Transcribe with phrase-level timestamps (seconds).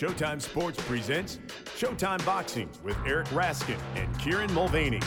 [0.00, 1.38] Showtime Sports presents
[1.76, 5.00] Showtime Boxing with Eric Raskin and Kieran Mulvaney.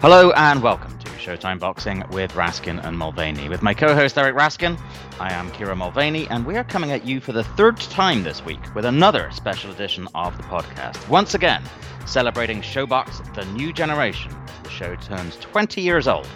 [0.00, 3.48] Hello and welcome to Showtime Boxing with Raskin and Mulvaney.
[3.48, 4.76] With my co host Eric Raskin,
[5.20, 8.44] I am Kieran Mulvaney, and we are coming at you for the third time this
[8.44, 11.08] week with another special edition of the podcast.
[11.08, 11.62] Once again,
[12.06, 14.34] celebrating ShoBox The New Generation.
[14.64, 16.26] The show turns 20 years old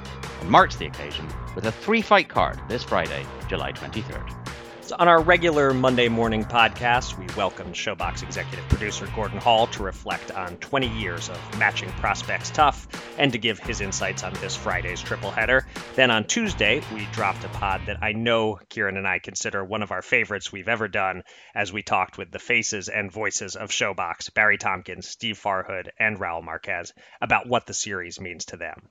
[0.40, 1.26] and marks the occasion
[1.56, 4.45] with a three fight card this Friday, July 23rd.
[4.86, 9.82] So on our regular Monday morning podcast, we welcome ShoBox executive producer Gordon Hall to
[9.82, 12.86] reflect on 20 years of matching prospects tough
[13.18, 15.66] and to give his insights on this Friday's triple header.
[15.96, 19.82] Then on Tuesday, we dropped a pod that I know Kieran and I consider one
[19.82, 23.70] of our favorites we've ever done as we talked with the faces and voices of
[23.70, 28.88] ShoBox, Barry Tompkins, Steve Farhood, and Raul Marquez about what the series means to them.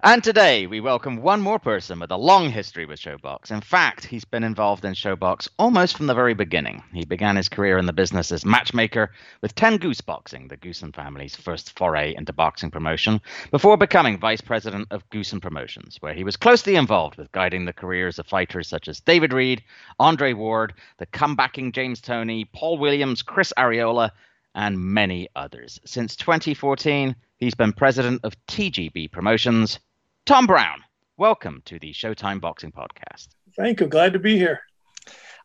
[0.00, 3.50] And today we welcome one more person with a long history with ShoBox.
[3.50, 6.84] In fact, he's been involved in ShoBox almost from the very beginning.
[6.92, 9.10] He began his career in the business as matchmaker
[9.42, 14.40] with 10 Goose Boxing, the Goossen family's first foray into boxing promotion, before becoming vice
[14.40, 18.68] president of Goossen Promotions, where he was closely involved with guiding the careers of fighters
[18.68, 19.64] such as David Reid,
[19.98, 24.12] Andre Ward, the comebacking James Toney, Paul Williams, Chris Arreola,
[24.54, 25.80] and many others.
[25.84, 29.80] Since 2014, he's been president of TGB Promotions
[30.28, 30.84] Tom Brown,
[31.16, 33.28] welcome to the Showtime Boxing Podcast.
[33.56, 33.86] Thank you.
[33.86, 34.60] Glad to be here.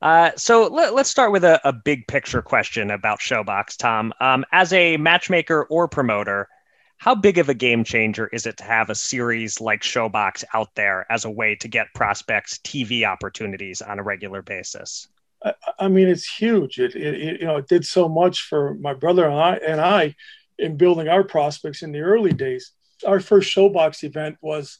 [0.01, 4.11] Uh, so let, us start with a, a, big picture question about ShoBox, Tom.
[4.19, 6.49] Um, as a matchmaker or promoter,
[6.97, 10.75] how big of a game changer is it to have a series like ShoBox out
[10.75, 15.07] there as a way to get prospects TV opportunities on a regular basis?
[15.45, 16.77] I, I mean, it's huge.
[16.77, 19.79] It, it, it, you know, it did so much for my brother and I, and
[19.79, 20.15] I
[20.59, 22.73] in building our prospects in the early days
[23.03, 24.79] our first ShoBox event was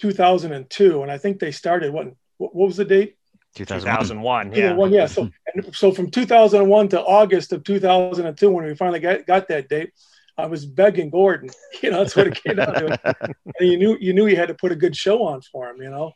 [0.00, 3.16] 2002, and I think they started what what was the date?
[3.54, 4.52] 2001.
[4.52, 5.00] yeah.
[5.00, 5.06] yeah.
[5.06, 5.22] So
[5.54, 9.92] and so from 2001 to August of 2002, when we finally got, got that date,
[10.36, 11.50] I was begging Gordon.
[11.82, 12.98] You know, that's what it came down to.
[13.58, 15.82] and you knew you knew you had to put a good show on for him.
[15.82, 16.12] You know,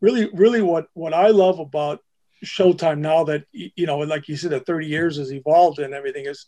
[0.00, 2.00] really, really, what what I love about
[2.44, 6.26] Showtime now that you know, like you said, that 30 years has evolved and everything
[6.26, 6.46] is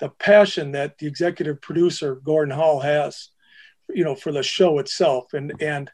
[0.00, 3.28] the passion that the executive producer Gordon Hall has
[3.94, 5.32] you know, for the show itself.
[5.34, 5.90] And and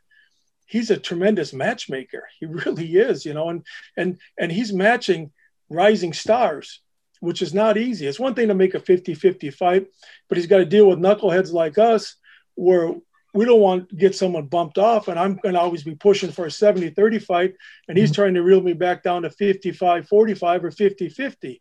[0.67, 2.29] he's a tremendous matchmaker.
[2.39, 3.67] He really is, you know, and
[3.97, 5.33] and and he's matching
[5.69, 6.81] rising stars,
[7.21, 8.07] which is not easy.
[8.07, 9.87] It's one thing to make a 50-50 fight,
[10.29, 12.17] but he's got to deal with knuckleheads like us
[12.55, 12.95] where
[13.35, 16.33] we don't want to get someone bumped off and i'm going to always be pushing
[16.33, 17.55] for a 70-30 fight
[17.87, 18.23] and he's mm-hmm.
[18.23, 21.61] trying to reel me back down to 55-45 or 50-50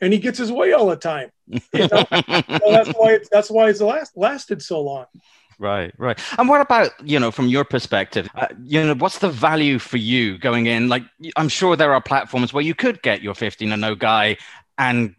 [0.00, 2.04] and he gets his way all the time you know?
[2.10, 5.06] so that's why it's that's why it's last, lasted so long
[5.58, 6.18] Right, right.
[6.38, 9.96] And what about, you know, from your perspective, uh, you know, what's the value for
[9.96, 10.88] you going in?
[10.88, 11.04] Like,
[11.36, 14.36] I'm sure there are platforms where you could get your 15 and no guy
[14.76, 15.14] and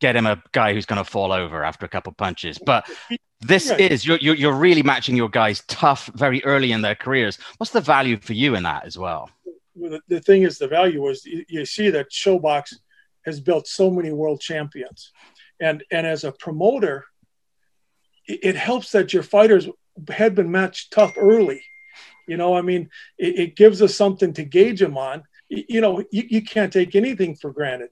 [0.00, 2.58] get him a guy who's going to fall over after a couple punches.
[2.58, 2.88] But
[3.40, 3.76] this yeah.
[3.76, 7.38] is, you're, you're, you're really matching your guys tough very early in their careers.
[7.58, 9.30] What's the value for you in that as well?
[9.74, 12.74] well the, the thing is, the value is you, you see that ShoBox
[13.26, 15.12] has built so many world champions.
[15.60, 17.04] And, and as a promoter,
[18.26, 19.68] it helps that your fighters
[20.08, 21.62] had been matched tough early.
[22.26, 22.88] You know, I mean,
[23.18, 25.24] it, it gives us something to gauge them on.
[25.48, 27.90] You, you know, you, you, can't take anything for granted.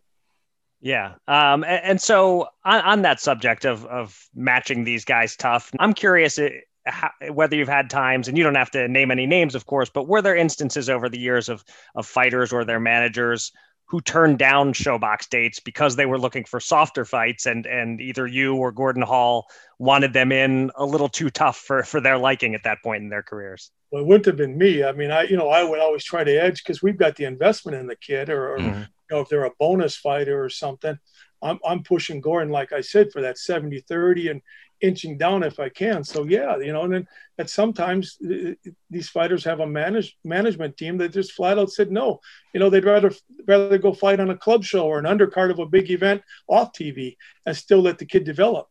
[0.81, 1.15] Yeah.
[1.29, 5.93] Um, and, and so on, on, that subject of, of matching these guys tough, I'm
[5.93, 6.39] curious
[6.87, 9.91] how, whether you've had times, and you don't have to name any names, of course,
[9.91, 13.53] but were there instances over the years of, of fighters or their managers
[13.91, 18.25] who turned down ShoBox dates because they were looking for softer fights and and either
[18.25, 19.49] you or Gordon Hall
[19.81, 23.09] wanted them in a little too tough for for their liking at that point in
[23.09, 23.73] their careers.
[23.91, 24.85] Well, it wouldn't have been me.
[24.85, 27.25] I mean, I you know I would always try to edge because we've got the
[27.25, 28.81] investment in the kid, or, or mm-hmm.
[28.83, 30.97] you know if they're a bonus fighter or something.
[31.43, 34.29] I'm, I'm pushing Gordon, like I said, for that 70 30.
[34.29, 34.43] And
[34.81, 36.05] inching down if I can.
[36.05, 37.09] So yeah, you know, and then
[37.39, 41.71] at sometimes uh, uh, these fighters have a manage, management team that just flat out
[41.71, 42.21] said no.
[42.55, 43.13] You know, they'd rather
[43.47, 46.73] rather go fight on a club show or an undercard of a big event off
[46.73, 47.17] TV
[47.47, 48.69] and still let the kid develop.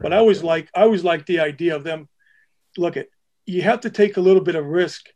[0.00, 2.08] But I always like I always like the idea of them.
[2.76, 3.08] Look at
[3.46, 5.06] you have to take a little bit of risk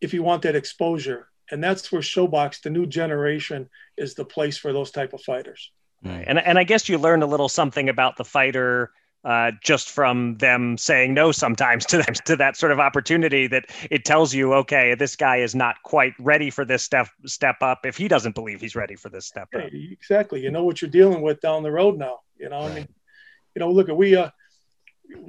[0.00, 4.56] if you want that exposure, and that's where ShoBox, the new generation, is the place
[4.56, 5.70] for those type of fighters.
[6.02, 6.24] Right.
[6.26, 8.90] And and I guess you learned a little something about the fighter
[9.24, 13.66] uh, just from them saying no sometimes to them to that sort of opportunity that
[13.90, 17.84] it tells you okay this guy is not quite ready for this step step up
[17.84, 20.90] if he doesn't believe he's ready for this step up exactly you know what you're
[20.90, 22.72] dealing with down the road now you know right.
[22.72, 22.88] i mean
[23.54, 24.30] you know look at we uh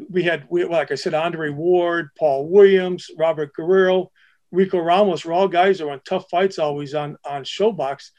[0.10, 4.10] we had we, like i said andre ward paul williams robert guerrero
[4.54, 8.12] Rico Ramos were all guys that were in tough fights always on on ShoBox.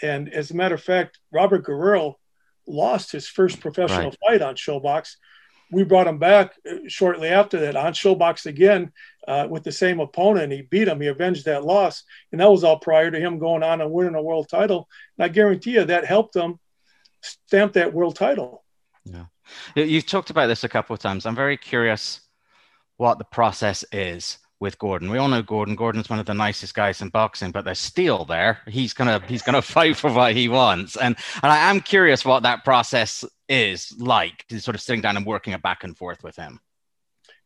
[0.00, 2.19] And as a matter of fact, Robert Guerrero
[2.70, 4.18] lost his first professional right.
[4.26, 5.16] fight on ShoBox.
[5.72, 8.92] We brought him back uh, shortly after that on ShoBox again
[9.28, 10.52] uh, with the same opponent.
[10.52, 11.00] He beat him.
[11.00, 12.02] He avenged that loss,
[12.32, 14.88] and that was all prior to him going on and winning a world title.
[15.16, 16.58] And I guarantee you that helped him
[17.22, 18.64] stamp that world title.
[19.04, 19.26] Yeah,
[19.74, 21.26] you've talked about this a couple of times.
[21.26, 22.20] I'm very curious
[22.96, 25.10] what the process is with Gordon.
[25.10, 25.74] We all know Gordon.
[25.74, 28.58] Gordon's one of the nicest guys in boxing, but there's steel there.
[28.68, 32.42] He's gonna he's gonna fight for what he wants, and and I am curious what
[32.44, 34.46] that process is like.
[34.48, 36.60] To sort of sitting down and working it back and forth with him.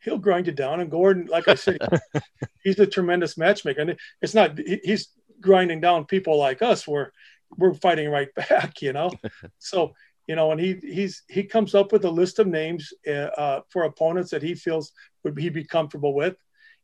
[0.02, 1.78] He'll grind it down, and Gordon, like I said,
[2.62, 3.80] he's a tremendous matchmaker.
[3.80, 5.08] And it's not he's
[5.40, 6.86] grinding down people like us.
[6.86, 7.12] Where
[7.56, 9.12] we're fighting right back, you know.
[9.58, 9.94] so
[10.26, 13.60] you know, and he he's he comes up with a list of names uh, uh,
[13.68, 16.36] for opponents that he feels would he be comfortable with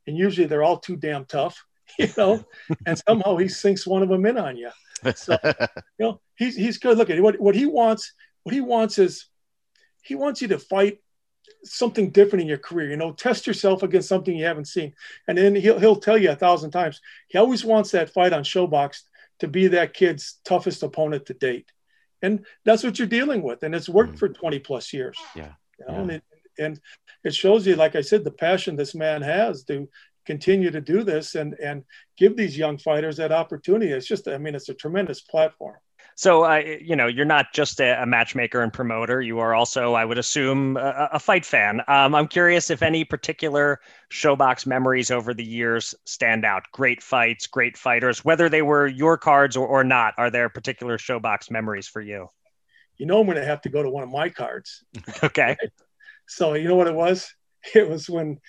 [0.06, 1.64] and usually they're all too damn tough,
[1.98, 2.44] you know,
[2.86, 4.70] and somehow he sinks one of them in on you.
[5.14, 5.56] So, you
[5.98, 6.98] know, he's he's good.
[6.98, 8.12] Look at what what he wants.
[8.42, 9.26] What he wants is
[10.02, 10.98] he wants you to fight
[11.64, 12.90] something different in your career.
[12.90, 14.94] You know, test yourself against something you haven't seen,
[15.28, 17.00] and then he'll he'll tell you a thousand times.
[17.28, 19.00] He always wants that fight on ShoBox
[19.40, 21.70] to be that kid's toughest opponent to date,
[22.22, 23.62] and that's what you're dealing with.
[23.62, 24.18] And it's worked mm.
[24.18, 25.16] for 20 plus years.
[25.34, 25.52] Yeah.
[25.78, 26.00] You know, yeah.
[26.00, 26.22] And, it,
[26.60, 26.80] and
[27.24, 29.88] it shows you, like I said, the passion this man has to
[30.26, 31.84] continue to do this and and
[32.16, 33.92] give these young fighters that opportunity.
[33.92, 35.76] It's just, I mean, it's a tremendous platform.
[36.20, 39.22] So, uh, you know, you're not just a, a, matchmaker and promoter.
[39.22, 41.80] You are also, I would assume, a, a fight fan.
[41.88, 43.80] Um, I'm curious if any particular
[44.10, 46.64] ShoBox memories over the years stand out.
[46.72, 50.12] Great fights, great fighters, whether they were your cards or, or not.
[50.18, 52.28] Are there particular ShoBox memories for you?
[52.98, 54.84] You know, I'm going to have to go to one of my cards.
[55.24, 55.56] okay.
[56.30, 57.34] So you know what it was?
[57.74, 58.40] It was when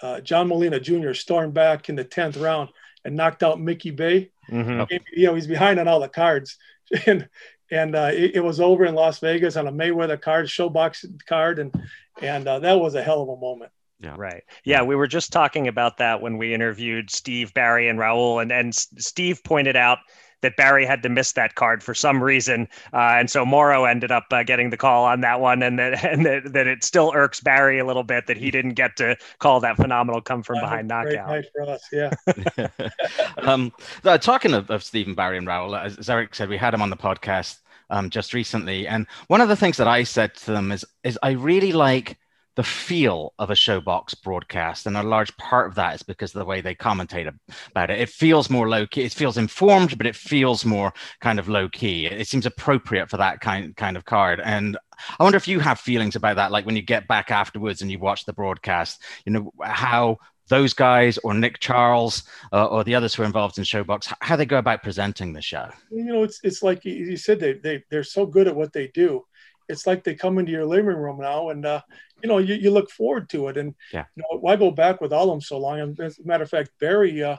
[0.00, 1.14] uh, John Molina Jr.
[1.14, 2.68] stormed back in the tenth round
[3.04, 4.30] and knocked out Mickey Bey.
[4.48, 4.94] Mm-hmm.
[5.12, 6.58] You know, he's behind on all the cards,
[7.06, 7.28] and
[7.72, 11.58] and uh, it, it, was over in Las Vegas on a Mayweather card, ShoBox card,
[11.58, 11.74] and
[12.20, 13.72] and uh, that was a hell of a moment.
[13.98, 14.14] Yeah.
[14.16, 14.44] Right.
[14.64, 18.52] Yeah, we were just talking about that when we interviewed Steve, Barry, and Raul, and
[18.52, 19.98] and Steve pointed out
[20.42, 24.12] that Barry had to miss that card for some reason, uh, and so Mauro ended
[24.12, 27.12] up uh, getting the call on that one, and that and that, that it still
[27.14, 30.60] irks Barry a little bit that he didn't get to call that phenomenal come from
[30.60, 31.28] behind knockout.
[31.28, 32.12] Night for us, yeah.
[33.38, 33.72] um,
[34.04, 36.90] uh, talking of, of Stephen Barry and Raul, as Eric said, we had him on
[36.90, 37.58] the podcast
[37.90, 41.18] um, just recently, and one of the things that I said to them is is
[41.22, 42.18] I really like
[42.54, 46.40] the feel of a ShoBox broadcast and a large part of that is because of
[46.40, 47.32] the way they commentate
[47.70, 48.00] about it.
[48.00, 51.68] It feels more low key it feels informed but it feels more kind of low
[51.68, 54.40] key it, seems appropriate for that kind kind of card.
[54.40, 54.76] And
[55.18, 57.90] i wonder if you have feelings about that like when you get back afterwards and
[57.90, 60.16] you watch the broadcast you know how
[60.48, 64.36] those guys or Nick Charles uh, or the others who are involved in ShoBox, how
[64.36, 65.70] they go about presenting the show?
[65.90, 68.88] You know, it's it's like you said, they, they they're so good at what they
[68.88, 69.24] do
[69.68, 71.80] it's like they come into your living room now and uh,
[72.22, 73.56] you know you, you look forward to it.
[73.56, 74.04] And yeah.
[74.16, 75.80] you know why go back with all of them so long?
[75.80, 77.36] And as a matter of fact barry uh,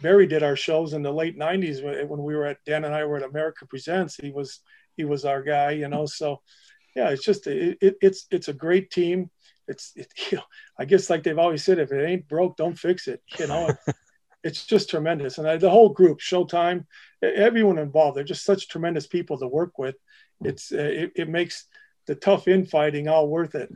[0.00, 2.94] barry did our shows in the late 90s when, when we were at dan and
[2.94, 4.16] i were at america presents.
[4.16, 4.60] He was
[4.96, 6.40] he was our guy you know so
[6.94, 9.30] yeah it's just it, it, it's it's a great team.
[9.66, 10.44] It's it, you know
[10.78, 13.70] i guess like they've always said if it ain't broke don't fix it you know?
[14.44, 15.38] It's just tremendous.
[15.38, 16.84] And I, the whole group showtime
[17.22, 19.96] everyone involved they're just such tremendous people to work with
[20.44, 21.66] it's uh, it, it makes
[22.06, 23.70] the tough infighting all worth it.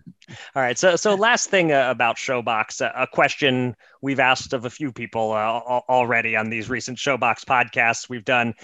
[0.54, 0.78] All right.
[0.78, 4.92] So, so last thing uh, about ShoBox, uh, a question we've asked of a few
[4.92, 8.54] people uh, already on these recent ShoBox podcasts we've done.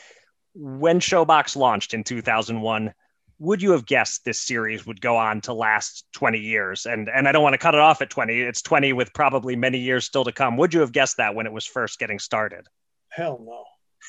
[0.55, 2.93] When ShoBox launched in 2001,
[3.39, 6.87] would you have guessed this series would go on to last 20 years?
[6.87, 8.41] And and I don't want to cut it off at 20.
[8.41, 10.57] It's 20 with probably many years still to come.
[10.57, 12.67] Would you have guessed that when it was first getting started?
[13.09, 13.65] Hell no.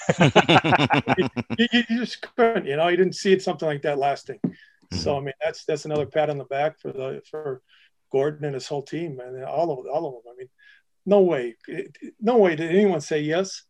[1.58, 4.40] you, you, just couldn't, you know, you didn't see it something like that lasting.
[4.46, 4.98] Mm-hmm.
[4.98, 7.62] So I mean, that's that's another pat on the back for the for
[8.12, 10.34] Gordon and his whole team and all of all of them.
[10.34, 10.50] I mean,
[11.06, 11.56] no way,
[12.20, 13.64] no way did anyone say yes.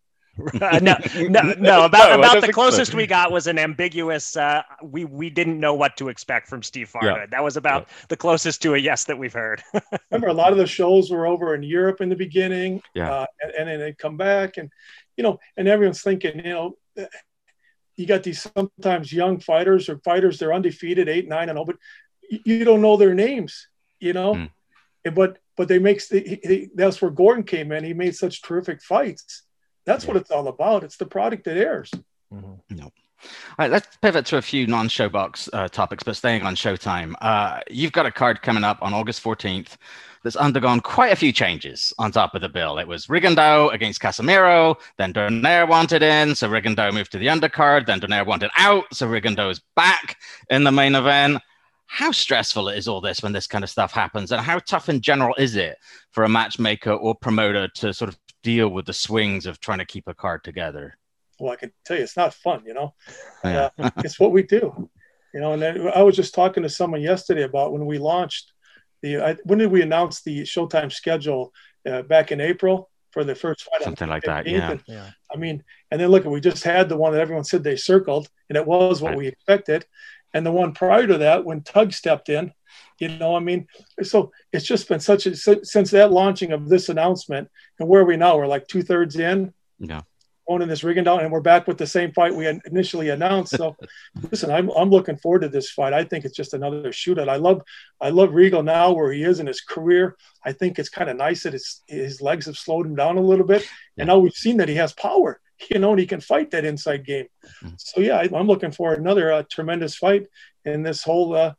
[0.62, 1.86] uh, no, no, no.
[1.86, 4.36] About, no, about the closest we got was an ambiguous.
[4.36, 7.18] Uh, we we didn't know what to expect from Steve Farhood.
[7.18, 7.26] Yeah.
[7.32, 8.06] That was about yeah.
[8.10, 9.64] the closest to a yes that we've heard.
[10.12, 13.26] Remember, a lot of the shows were over in Europe in the beginning, yeah, uh,
[13.42, 14.70] and, and then they come back, and
[15.18, 16.78] you know, and everyone's thinking, you know,
[17.96, 21.78] you got these sometimes young fighters or fighters they're undefeated, eight, nine, and all, but
[22.30, 23.68] you don't know their names,
[24.00, 24.36] you know.
[24.36, 24.52] Mm.
[25.14, 27.84] But but they makes the, he, that's where Gordon came in.
[27.84, 29.44] He made such terrific fights.
[29.86, 30.12] That's yeah.
[30.12, 30.84] what it's all about.
[30.84, 31.92] It's the product that airs.
[32.34, 32.76] Mm-hmm.
[32.76, 32.84] No.
[32.84, 32.92] All
[33.60, 37.16] right, let's pivot to a few non-ShoBox uh, topics, but staying on Showtime.
[37.22, 39.78] Uh, you've got a card coming up on August 14th
[40.26, 42.80] that's undergone quite a few changes on top of the bill.
[42.80, 47.86] It was Rigondeaux against Casimero, then Donaire wanted in, so Rigondeaux moved to the undercard,
[47.86, 50.18] then Donaire wanted out, so Rigondeaux is back
[50.50, 51.44] in the main event.
[51.86, 55.00] How stressful is all this when this kind of stuff happens, and how tough in
[55.00, 55.78] general is it
[56.10, 59.86] for a matchmaker or promoter to sort of deal with the swings of trying to
[59.86, 60.98] keep a card together?
[61.40, 62.64] Well, I can tell you, it's not fun.
[62.66, 62.96] You know,
[63.44, 63.70] yeah.
[63.78, 64.90] uh, it's what we do.
[65.36, 68.54] You know, and I was just talking to someone yesterday about when we launched
[69.02, 69.18] the.
[69.18, 71.54] I, when did we announce the Showtime schedule?
[71.88, 73.84] Uh, back in April for the first fight.
[73.84, 74.48] Something like that.
[74.48, 74.72] Yeah.
[74.72, 75.12] And, yeah.
[75.32, 78.28] I mean, and then look, we just had the one that everyone said they circled,
[78.50, 79.18] and it was what right.
[79.20, 79.86] we expected.
[80.34, 82.52] And the one prior to that, when Tug stepped in,
[83.00, 83.68] you know, I mean,
[84.02, 87.50] so it's just been such a since that launching of this announcement,
[87.80, 88.36] and where are we now?
[88.36, 89.54] We're like two thirds in.
[89.78, 90.02] Yeah
[90.48, 93.56] owning this Rigondeaux, and we're back with the same fight we initially announced.
[93.58, 93.76] So,
[94.32, 95.94] listen, I'm I'm looking forward to this fight.
[95.94, 97.30] I think it's just another shootout.
[97.30, 97.62] I love
[98.00, 100.16] I love Rigo now where he is in his career.
[100.44, 103.22] I think it's kind of nice that his his legs have slowed him down a
[103.22, 105.40] little bit, and now we've seen that he has power.
[105.70, 107.28] You know, and he can fight that inside game.
[107.64, 107.76] Mm-hmm.
[107.78, 110.28] So yeah, I, am looking for another uh, tremendous fight
[110.66, 111.54] in this whole uh,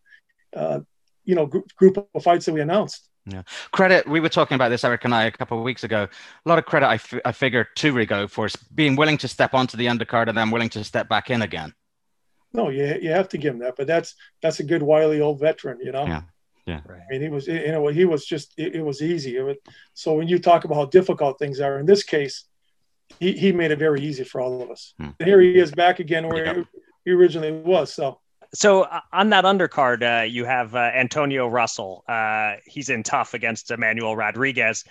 [0.55, 0.81] uh,
[1.25, 3.09] you know group, group of fights that we announced.
[3.27, 3.43] Yeah.
[3.73, 6.05] Credit, we were talking about this, Eric and I, a couple of weeks ago.
[6.05, 9.53] A lot of credit, I, f- I figure, to Rigo for being willing to step
[9.53, 11.75] onto the undercard and then willing to step back in again.
[12.53, 15.41] No, you, you have to give him that, but that's that's a good wily old
[15.41, 16.07] veteran, you know.
[16.07, 16.23] Yeah,
[16.67, 16.81] yeah.
[16.89, 19.37] I mean, he was, you know, he was just it, it was easy.
[19.37, 19.57] It was,
[19.93, 22.45] so when you talk about how difficult things are, in this case,
[23.19, 24.95] he, he made it very easy for all of us.
[24.99, 25.11] Hmm.
[25.19, 26.65] And here he is back again where
[27.05, 27.93] he originally was.
[27.93, 28.21] So
[28.57, 32.05] so uh, on that undercard, uh, you have uh, Antonio Russell.
[32.09, 34.85] Uh, he's in tough against Emmanuel Rodriguez.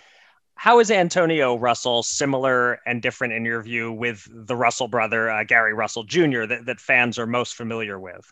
[0.54, 5.44] How is Antonio Russell similar and different in your view with the Russell brother, uh,
[5.44, 8.32] Gary Russell Jr., that, that fans are most familiar with?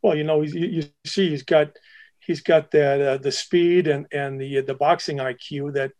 [0.00, 1.76] Well, you know, you, you see, he's got
[2.20, 5.90] he's got that uh, the speed and and the the boxing IQ that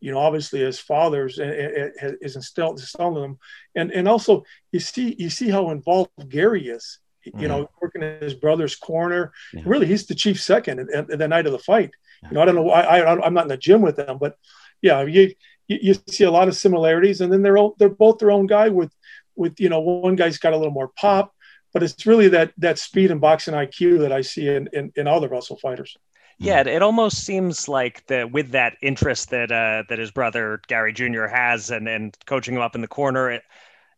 [0.00, 3.38] you know obviously his father's is instilled instilled in him,
[3.74, 7.40] and and also you see you see how involved Gary is mm-hmm.
[7.40, 7.74] you know, mm-hmm.
[7.80, 9.32] working in his brother's corner.
[9.52, 9.62] Yeah.
[9.66, 11.90] Really, he's the chief second at, at, the night of the fight.
[12.22, 12.28] Yeah.
[12.28, 12.70] You know, I don't know.
[12.70, 14.36] I, I I'm not in the gym with them, but
[14.82, 15.34] yeah, you,
[15.68, 18.46] you, you see a lot of similarities, and then they're all, they're both their own
[18.46, 18.92] guy with
[19.34, 21.34] with you know one guy's got a little more pop,
[21.72, 25.06] but it's really that that speed and boxing IQ that I see in in, in
[25.06, 25.96] all the Russell fighters.
[26.38, 30.92] Yeah, it, almost seems like that with that interest that uh, that his brother Gary
[30.92, 31.26] Jr.
[31.26, 33.42] has, and and coaching him up in the corner, it,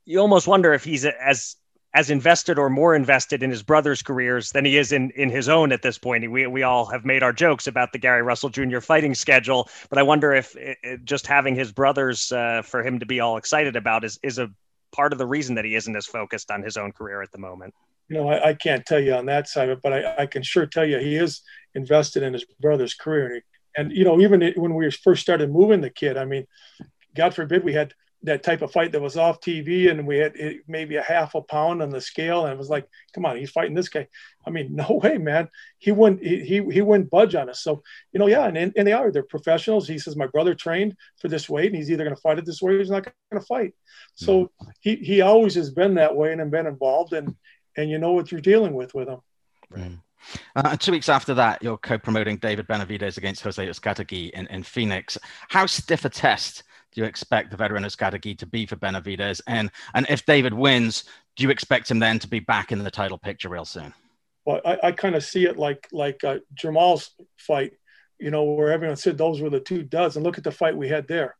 [0.05, 1.57] you almost wonder if he's as
[1.95, 5.49] as invested or more invested in his brother's careers than he is in in his
[5.49, 6.31] own at this point.
[6.31, 8.81] We we all have made our jokes about the Gary Russell Jr.
[8.81, 12.99] fighting schedule, but I wonder if it, it, just having his brothers uh, for him
[13.01, 14.51] to be all excited about is is a
[14.93, 17.39] part of the reason that he isn't as focused on his own career at the
[17.39, 17.75] moment.
[18.09, 20.65] You know, I, I can't tell you on that side but I, I, can sure
[20.65, 21.43] tell you he is
[21.75, 23.35] invested in his brother's career.
[23.35, 23.43] And
[23.77, 26.47] And, you know, even when we first started moving the kid, I mean,
[27.15, 30.35] God forbid we had that type of fight that was off TV and we had
[30.67, 33.51] maybe a half a pound on the scale and it was like, come on, he's
[33.51, 34.09] fighting this guy.
[34.45, 35.49] I mean, no way, man.
[35.79, 37.63] He wouldn't he he, he wouldn't budge on us.
[37.63, 37.83] So,
[38.13, 39.13] you know, yeah, and, and they are.
[39.13, 39.87] They're professionals.
[39.87, 42.61] He says, My brother trained for this weight and he's either gonna fight it this
[42.61, 43.75] way or he's not gonna fight.
[44.15, 44.71] So mm-hmm.
[44.81, 47.37] he he always has been that way and been involved and
[47.77, 49.21] and you know what you're dealing with with him.
[49.71, 49.99] Right.
[50.57, 55.17] Uh, two weeks after that, you're co-promoting David Benavidez against Jose Uzcategui in, in Phoenix.
[55.49, 59.41] How stiff a test do you expect the veteran Uzcategui to be for Benavidez?
[59.47, 61.05] And and if David wins,
[61.37, 63.93] do you expect him then to be back in the title picture real soon?
[64.45, 67.73] Well, I, I kind of see it like like uh, Jermall's fight,
[68.19, 70.77] you know, where everyone said those were the two duds, and look at the fight
[70.77, 71.37] we had there.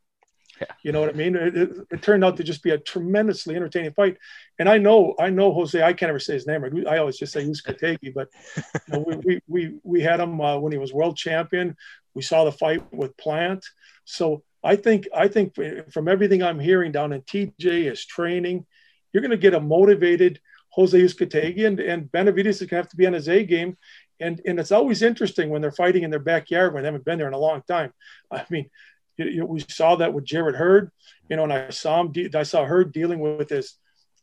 [0.59, 0.67] Yeah.
[0.83, 1.35] You know what I mean?
[1.35, 4.17] It, it, it, turned out to just be a tremendously entertaining fight.
[4.57, 5.81] And I know, I know Jose.
[5.81, 6.65] I can't ever say his name.
[6.85, 8.27] I always just say Uzcategui, but
[8.57, 11.77] you know, we, we, we we had him uh, when he was world champion.
[12.13, 13.65] We saw the fight with Plant.
[14.03, 15.55] So I think I think
[15.91, 18.65] from everything I'm hearing down in TJ is training,
[19.13, 20.39] you're going to get a motivated
[20.71, 23.77] Jose Uzcategui and, and Benavidez is going to have to be on his A game.
[24.19, 27.17] And, and it's always interesting when they're fighting in their backyard when they haven't been
[27.17, 27.93] there in a long time.
[28.31, 28.69] I mean,
[29.17, 30.91] you, we saw that with Jarrett Hurd,
[31.29, 33.75] you know, and I saw him, de- I saw Hurd dealing with his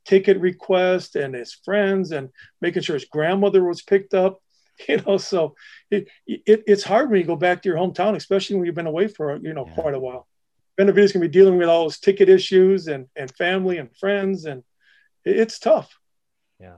[0.06, 4.40] ticket request and his friends and making sure his grandmother was picked up.
[4.88, 5.54] you know so
[5.90, 8.86] it, it, it's hard when you go back to your hometown especially when you've been
[8.86, 9.74] away for you know yeah.
[9.74, 10.26] quite a while
[10.78, 14.62] benavidez can be dealing with all those ticket issues and and family and friends and
[15.24, 15.98] it, it's tough
[16.60, 16.76] yeah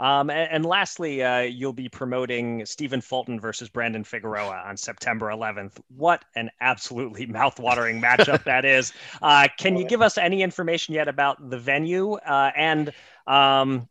[0.00, 5.26] um, and, and, lastly, uh, you'll be promoting Stephen Fulton versus Brandon Figueroa on September
[5.26, 5.78] 11th.
[5.94, 8.94] What an absolutely mouthwatering matchup that is!
[9.20, 12.94] Uh, can you give us any information yet about the venue uh, and
[13.26, 13.90] um,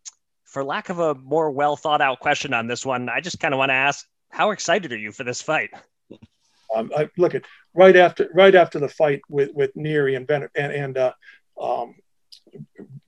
[0.49, 3.53] for lack of a more well thought out question on this one, I just kind
[3.53, 5.69] of want to ask how excited are you for this fight?
[6.75, 10.47] Um, I, look at right after right after the fight with with Nery and Ben
[10.55, 11.13] and and uh,
[11.59, 11.95] um,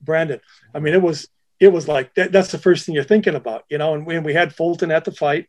[0.00, 0.40] Brandon.
[0.74, 1.28] I mean, it was
[1.60, 3.94] it was like that, that's the first thing you're thinking about, you know.
[3.94, 5.48] And we, and we had Fulton at the fight,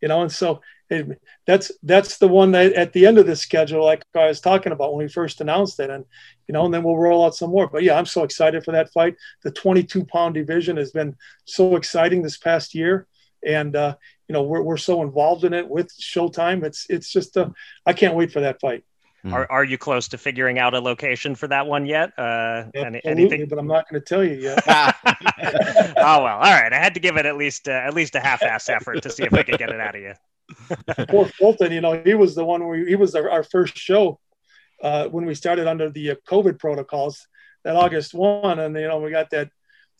[0.00, 3.36] you know, and so it, that's that's the one that at the end of the
[3.36, 6.04] schedule, like I was talking about when we first announced it, and
[6.46, 7.68] you know, and then we'll roll out some more.
[7.68, 9.16] But yeah, I'm so excited for that fight.
[9.42, 13.06] The 22 pound division has been so exciting this past year,
[13.44, 13.96] and uh,
[14.28, 16.64] you know, we're we're so involved in it with Showtime.
[16.64, 17.50] It's it's just uh,
[17.86, 18.84] I can't wait for that fight.
[19.24, 19.32] Mm.
[19.32, 22.12] Are, are you close to figuring out a location for that one yet?
[22.18, 23.46] Uh, any, anything?
[23.48, 24.62] But I'm not going to tell you yet.
[24.68, 26.72] oh well, all right.
[26.72, 29.22] I had to give it at least uh, at least a half-ass effort to see
[29.22, 30.12] if I could get it out of you.
[31.08, 34.18] Poor Fulton, you know, he was the one where he was our, our first show
[34.82, 37.26] uh, when we started under the uh, COVID protocols
[37.64, 39.50] that August one, and you know we got that.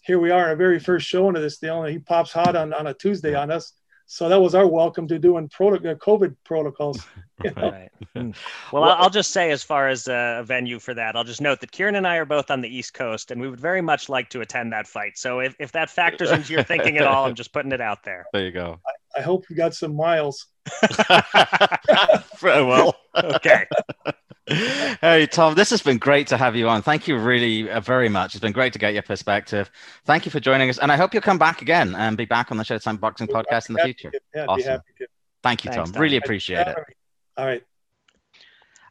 [0.02, 2.74] Here we are, our very first show into this deal, and he pops hot on,
[2.74, 3.72] on a Tuesday on us
[4.06, 7.04] so that was our welcome to doing proto- uh, COVID protocols.
[7.42, 7.68] You know?
[7.72, 7.90] right.
[8.14, 8.32] Well,
[8.72, 11.72] well, I'll just say, as far as a venue for that, I'll just note that
[11.72, 14.30] Kieran and I are both on the East Coast, and we would very much like
[14.30, 15.18] to attend that fight.
[15.18, 18.04] So if, if that factors into your thinking at all, I'm just putting it out
[18.04, 18.24] there.
[18.32, 18.78] There you go.
[19.14, 20.46] I, I hope you got some miles.
[22.38, 22.96] Very well.
[23.14, 23.66] okay
[24.46, 28.08] hey tom this has been great to have you on thank you really uh, very
[28.08, 29.70] much it's been great to get your perspective
[30.04, 32.50] thank you for joining us and i hope you'll come back again and be back
[32.50, 34.80] on the showtime boxing podcast in the future yeah, awesome.
[35.42, 35.86] thank you tom.
[35.86, 36.76] tom really appreciate it
[37.36, 37.62] all right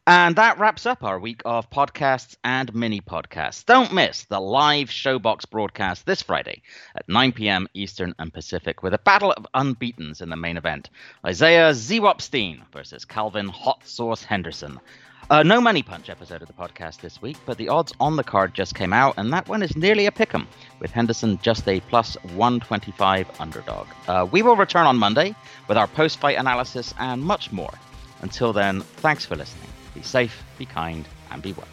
[0.05, 3.65] and that wraps up our week of podcasts and mini podcasts.
[3.65, 6.61] Don't miss the live ShoBox broadcast this Friday
[6.95, 7.67] at 9 p.m.
[7.73, 10.89] Eastern and Pacific with a battle of unbeatens in the main event.
[11.25, 14.79] Isaiah Zwopstein versus Calvin Hot Sauce Henderson.
[15.29, 18.25] Uh, no Money Punch episode of the podcast this week, but the odds on the
[18.25, 20.45] card just came out, and that one is nearly a pick 'em,
[20.79, 23.87] with Henderson just a plus 125 underdog.
[24.09, 25.33] Uh, we will return on Monday
[25.69, 27.73] with our post fight analysis and much more.
[28.21, 29.72] Until then, thanks for listening.
[29.93, 31.72] Be safe, be kind, and be well.